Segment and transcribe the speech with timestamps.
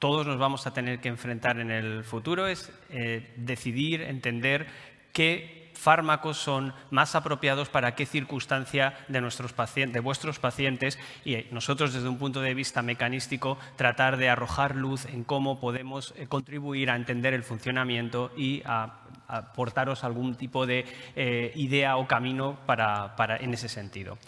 [0.00, 4.66] todos nos vamos a tener que enfrentar en el futuro es eh, decidir, entender
[5.12, 11.46] qué fármacos son más apropiados para qué circunstancia de, nuestros pacientes, de vuestros pacientes y
[11.52, 16.26] nosotros desde un punto de vista mecanístico tratar de arrojar luz en cómo podemos eh,
[16.26, 22.58] contribuir a entender el funcionamiento y a, aportaros algún tipo de eh, idea o camino
[22.66, 24.18] para, en ese sentido.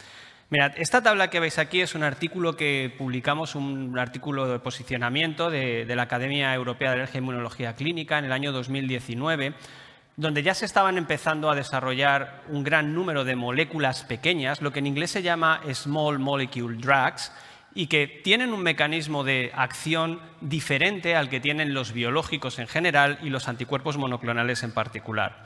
[0.53, 5.48] Mirad, esta tabla que veis aquí es un artículo que publicamos, un artículo de posicionamiento
[5.48, 9.54] de, la Academia Europea de Alergia e Inmunología Clínica en el año 2019
[10.17, 14.81] donde ya se estaban empezando a desarrollar un gran número de moléculas pequeñas, lo que
[14.81, 17.32] en inglés se llama small molecule drugs,
[17.75, 23.18] y que tienen un mecanismo de acción diferente al que tienen los biológicos en general
[23.23, 25.45] y los anticuerpos monoclonales en particular.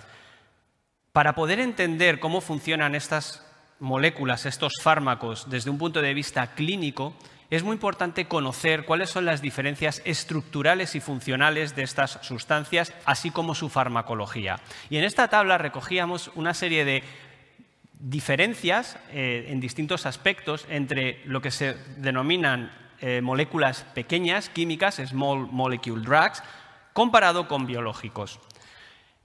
[1.13, 3.46] Para poder entender cómo funcionan estas
[3.79, 7.15] moléculas, estos fármacos, desde un punto de vista clínico,
[7.49, 13.31] es muy importante conocer cuáles son las diferencias estructurales y funcionales de estas sustancias, así
[13.31, 14.59] como su farmacología.
[14.91, 17.05] Y en esta tabla recogíamos una serie de
[18.01, 25.47] diferencias eh, en distintos aspectos entre lo que se denominan eh, moléculas pequeñas, químicas, small
[25.51, 26.43] molecule drugs,
[26.93, 28.41] comparado con biológicos.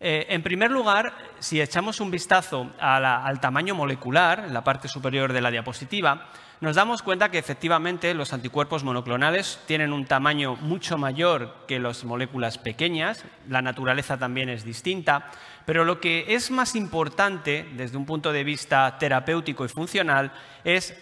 [0.04, 5.32] Eh, en primer lugar, si echamos un vistazo al tamaño molecular, en la parte superior
[5.32, 10.98] de la diapositiva, nos damos cuenta que efectivamente los anticuerpos monoclonales tienen un tamaño mucho
[10.98, 15.30] mayor que las moléculas pequeñas, la naturaleza también es distinta,
[15.68, 20.32] pero lo que es más importante desde un punto de vista terapéutico y funcional
[20.64, 20.98] es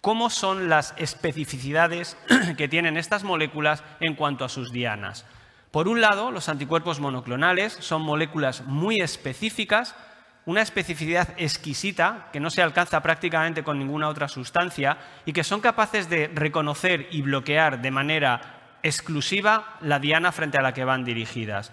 [0.00, 2.16] cómo son las especificidades
[2.56, 5.26] que tienen estas moléculas en cuanto a sus dianas.
[5.70, 9.94] Por un lado, los anticuerpos monoclonales son moléculas muy específicas,
[10.46, 15.60] una especificidad exquisita que no se alcanza prácticamente con ninguna otra sustancia y que son
[15.60, 21.04] capaces de reconocer y bloquear de manera exclusiva la diana frente a la que van
[21.04, 21.70] dirigidas.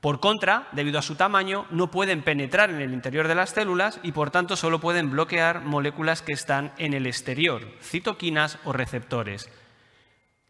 [0.00, 4.00] Por contra, debido a su tamaño, no pueden penetrar en el interior de las células
[4.02, 9.48] y por tanto solo pueden bloquear moléculas que están en el exterior, citoquinas o receptores.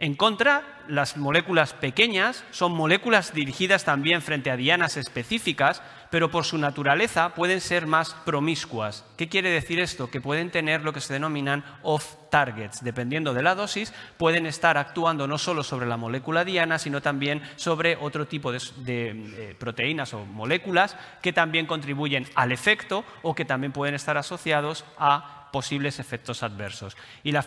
[0.01, 6.45] En contra, las moléculas pequeñas son moléculas dirigidas también frente a dianas específicas, pero por
[6.45, 9.05] su naturaleza pueden ser más promiscuas.
[9.17, 10.09] ¿Qué quiere decir esto?
[10.09, 12.85] Que pueden tener lo que se denominan off-targets.
[12.85, 17.43] Dependiendo de la dosis, pueden estar actuando no solo sobre la molécula diana, sino también
[17.57, 23.45] sobre otro tipo de, eh, proteínas o moléculas que también contribuyen al efecto o que
[23.45, 26.97] también pueden estar asociados a posibles efectos adversos.
[27.23, 27.45] Y la,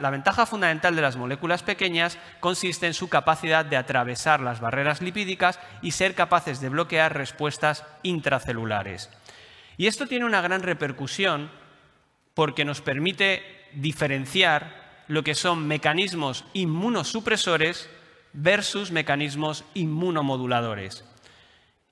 [0.00, 5.02] la ventaja fundamental de las moléculas pequeñas consiste en su capacidad de atravesar las barreras
[5.02, 9.10] lipídicas y ser capaces de bloquear respuestas intracelulares.
[9.76, 11.50] Y esto tiene una gran repercusión
[12.34, 13.42] porque nos permite
[13.74, 17.88] diferenciar lo que son mecanismos inmunosupresores
[18.32, 21.04] versus mecanismos inmunomoduladores.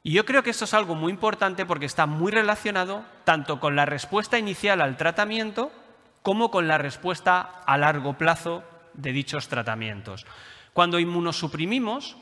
[0.06, 3.74] Y yo creo que esto es algo muy importante porque está muy relacionado tanto con
[3.74, 5.72] la respuesta inicial al tratamiento
[6.20, 10.26] como con la respuesta a largo plazo de dichos tratamientos.
[10.74, 12.18] Cuando inmunosuprimimos,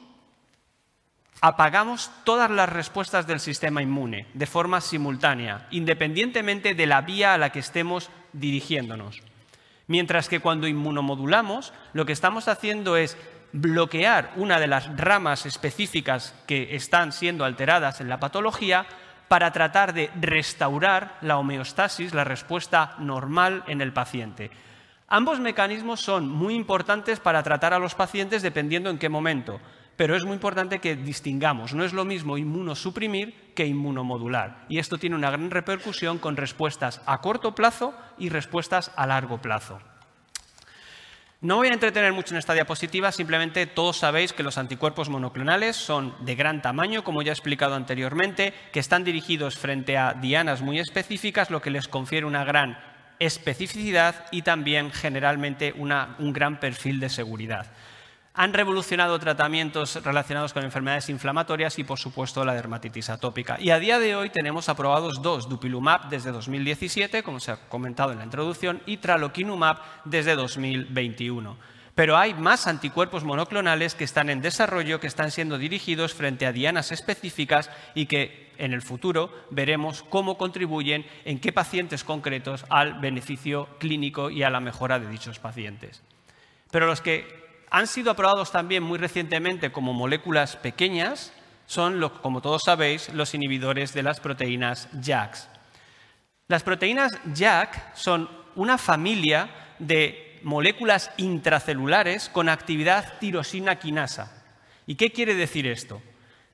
[1.40, 7.38] apagamos todas las respuestas del sistema inmune de forma simultánea, independientemente de la vía a
[7.38, 9.22] la que estemos dirigiéndonos.
[9.88, 13.18] Mientras que cuando inmunomodulamos, lo que estamos haciendo es
[13.52, 18.86] bloquear una de las ramas específicas que están siendo alteradas en la patología
[19.28, 24.50] para tratar de restaurar la homeostasis, la respuesta normal en el paciente.
[25.08, 29.60] Ambos mecanismos son muy importantes para tratar a los pacientes dependiendo en qué momento,
[29.96, 31.74] pero es muy importante que distingamos.
[31.74, 34.64] No es lo mismo inmunosuprimir que inmunomodular.
[34.68, 39.40] Y esto tiene una gran repercusión con respuestas a corto plazo y respuestas a largo
[39.42, 39.80] plazo.
[41.42, 45.74] No voy a entretener mucho en esta diapositiva, simplemente todos sabéis que los anticuerpos monoclonales
[45.74, 50.62] son de gran tamaño, como ya he explicado anteriormente, que están dirigidos frente a dianas
[50.62, 52.78] muy específicas, lo que les confiere una gran
[53.18, 57.66] especificidad y también generalmente un gran perfil de seguridad.
[58.34, 63.58] Han revolucionado tratamientos relacionados con enfermedades inflamatorias y, por supuesto, la dermatitis atópica.
[63.60, 68.12] Y a día de hoy tenemos aprobados dos, Dupilumab desde 2017, como se ha comentado
[68.12, 71.58] en la introducción, y Tralokinumab desde 2021.
[71.94, 76.52] Pero hay más anticuerpos monoclonales que están en desarrollo, que están siendo dirigidos frente a
[76.52, 82.94] dianas específicas y que en el futuro veremos cómo contribuyen en qué pacientes concretos al
[82.94, 86.02] beneficio clínico y a la mejora de dichos pacientes.
[86.70, 87.42] Pero los que
[87.72, 91.32] han sido aprobados también muy recientemente como moléculas pequeñas,
[91.64, 95.36] son, como todos sabéis, los inhibidores de las proteínas JAK.
[96.48, 99.48] Las proteínas JAK son una familia
[99.78, 104.44] de moléculas intracelulares con actividad tirosina quinasa.
[104.86, 106.02] ¿Y qué quiere decir esto?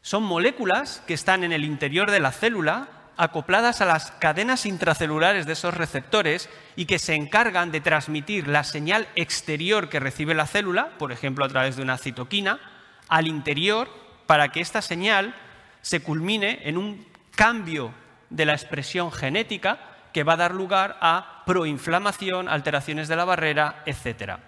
[0.02, 5.44] Son moléculas que están en el interior de la célula acopladas a las cadenas intracelulares
[5.44, 10.46] de esos receptores y que se encargan de transmitir la señal exterior que recibe la
[10.46, 12.60] célula, por ejemplo a través de una citoquina,
[13.08, 13.90] al interior
[14.26, 15.34] para que esta señal
[15.82, 17.92] se culmine en un cambio
[18.30, 19.80] de la expresión genética
[20.12, 24.38] que va a dar lugar a proinflamación, alteraciones de la barrera, etc.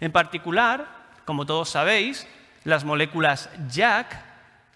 [0.00, 0.86] En particular,
[1.24, 2.28] como todos sabéis,
[2.64, 4.06] las moléculas JAK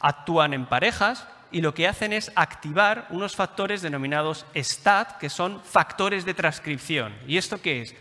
[0.00, 5.62] actúan en parejas y lo que hacen es activar unos factores denominados STAT, que son
[5.62, 7.14] factores de transcripción.
[7.26, 7.94] ¿Y esto qué es?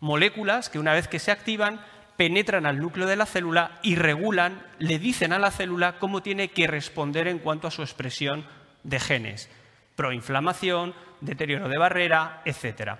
[0.00, 1.80] Moléculas que una vez que se activan
[2.16, 6.48] penetran al núcleo de la célula y regulan, le dicen a la célula cómo tiene
[6.48, 8.44] que responder en cuanto a su expresión
[8.82, 9.48] de genes.
[9.94, 12.94] Proinflamación, deterioro de barrera, etc.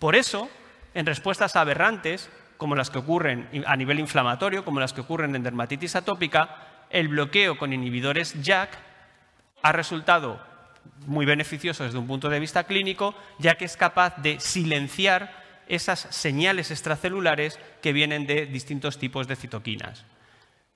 [0.00, 0.50] Por eso,
[0.94, 5.44] en respuestas aberrantes, como las que ocurren a nivel inflamatorio, como las que ocurren en
[5.44, 6.56] dermatitis atópica,
[6.90, 8.87] el bloqueo con inhibidores JAK
[9.62, 10.40] ha resultado
[11.06, 16.00] muy beneficioso desde un punto de vista clínico, ya que es capaz de silenciar esas
[16.10, 20.04] señales extracelulares que vienen de distintos tipos de citoquinas.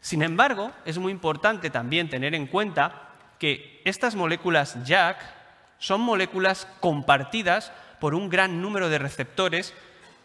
[0.00, 5.16] Sin embargo, es muy importante también tener en cuenta que estas moléculas JAK
[5.78, 9.74] son moléculas compartidas por un gran número de receptores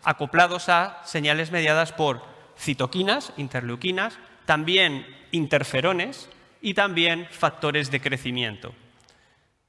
[0.04, 2.21] acoplados a señales mediadas por
[2.57, 6.30] citoquinas, interleuquinas, también interferones
[6.62, 8.74] y también factores de crecimiento.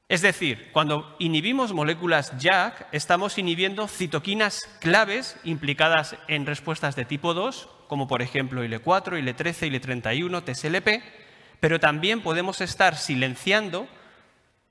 [0.09, 7.35] Es decir, cuando inhibimos moléculas JAK, estamos inhibiendo citoquinas claves implicadas en respuestas de tipo
[7.35, 11.03] 2, como por ejemplo IL4, IL13, IL31, TSLP,
[11.61, 13.87] pero también podemos estar silenciando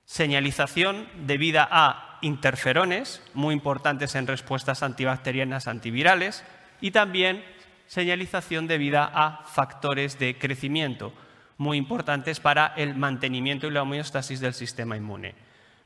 [0.05, 6.43] señalización debida a interferones, muy importantes en respuestas antibacterianas antivirales,
[6.81, 7.43] y también
[7.85, 11.13] señalización debida a factores de crecimiento,
[11.57, 15.35] muy importantes para el mantenimiento y la homeostasis del sistema inmune.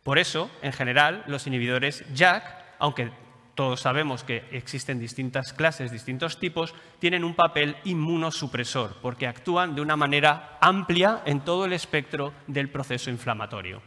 [0.04, 2.44] Por eso, en general, los inhibidores JAK,
[2.80, 3.12] aunque
[3.56, 9.82] todos sabemos que existen distintas clases, distintos tipos, tienen un papel inmunosupresor, porque actúan de
[9.82, 13.82] una manera amplia en todo el espectro del proceso inflamatorio.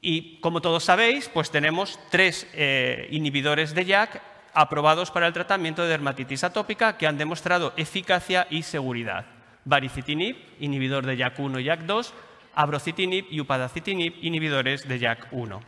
[0.00, 4.20] Y como todos sabéis, pues tenemos tres eh, inhibidores de JAK
[4.52, 9.33] aprobados para el tratamiento de dermatitis atópica que han demostrado eficacia y seguridad
[9.64, 12.12] baricitinib, inhibidor de JAK1 y JAK2,
[12.54, 15.60] abrocitinib y upadacitinib, inhibidores de JAK1.